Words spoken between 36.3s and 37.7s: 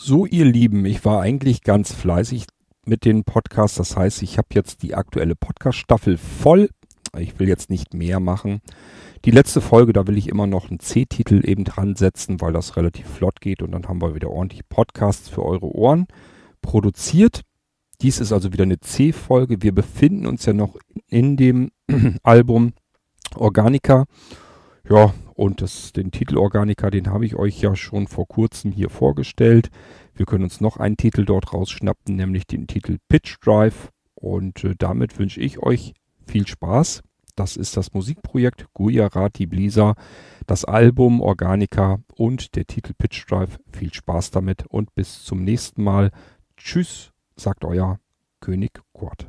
Spaß. Das